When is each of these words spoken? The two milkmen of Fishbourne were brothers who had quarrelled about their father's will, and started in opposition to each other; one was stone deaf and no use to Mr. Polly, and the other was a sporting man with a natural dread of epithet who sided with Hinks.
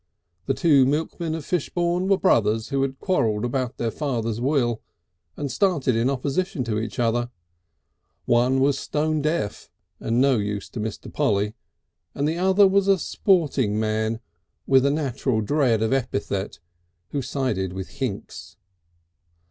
The 0.47 0.55
two 0.55 0.87
milkmen 0.87 1.35
of 1.35 1.45
Fishbourne 1.45 2.07
were 2.07 2.17
brothers 2.17 2.69
who 2.69 2.81
had 2.81 2.97
quarrelled 2.97 3.45
about 3.45 3.77
their 3.77 3.91
father's 3.91 4.41
will, 4.41 4.81
and 5.37 5.51
started 5.51 5.95
in 5.95 6.09
opposition 6.09 6.63
to 6.63 6.79
each 6.79 6.97
other; 6.97 7.29
one 8.25 8.59
was 8.61 8.79
stone 8.79 9.21
deaf 9.21 9.69
and 9.99 10.19
no 10.19 10.37
use 10.39 10.69
to 10.69 10.79
Mr. 10.79 11.13
Polly, 11.13 11.53
and 12.15 12.27
the 12.27 12.39
other 12.39 12.67
was 12.67 12.87
a 12.87 12.97
sporting 12.97 13.79
man 13.79 14.19
with 14.65 14.87
a 14.87 14.89
natural 14.89 15.39
dread 15.39 15.83
of 15.83 15.93
epithet 15.93 16.57
who 17.09 17.21
sided 17.21 17.71
with 17.71 17.89
Hinks. 17.99 18.55